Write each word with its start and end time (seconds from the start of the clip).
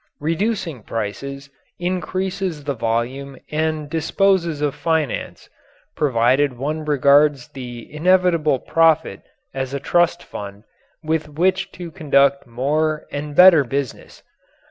Reducing 0.19 0.81
prices 0.81 1.51
increases 1.77 2.63
the 2.63 2.73
volume 2.73 3.37
and 3.51 3.87
disposes 3.87 4.59
of 4.59 4.73
finance, 4.73 5.47
provided 5.95 6.57
one 6.57 6.83
regards 6.83 7.49
the 7.49 7.87
inevitable 7.93 8.57
profit 8.57 9.21
as 9.53 9.75
a 9.75 9.79
trust 9.79 10.23
fund 10.23 10.63
with 11.03 11.29
which 11.29 11.71
to 11.73 11.91
conduct 11.91 12.47
more 12.47 13.05
and 13.11 13.35
better 13.35 13.63
business. 13.63 14.23